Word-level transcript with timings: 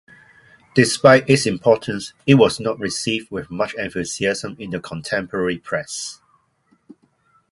Despite 0.73 1.29
its 1.29 1.45
importance, 1.45 2.13
it 2.25 2.33
was 2.33 2.59
not 2.59 2.79
received 2.79 3.29
with 3.29 3.51
much 3.51 3.75
enthusiasm 3.75 4.55
in 4.57 4.71
the 4.71 4.79
contemporary 4.79 5.59
press. 5.59 6.19